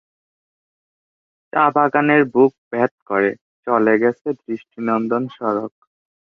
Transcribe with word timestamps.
চা 1.53 1.63
বাগানের 1.75 2.21
বুক 2.33 2.53
ভেদ 2.71 2.91
করে 3.09 3.31
চলে 3.67 3.93
গেছে 4.01 4.27
দৃষ্টিনন্দন 4.41 5.23
সড়ক। 5.35 5.73